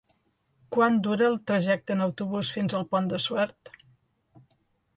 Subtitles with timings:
[0.75, 3.73] Quant dura el trajecte en autobús fins al Pont de Suert?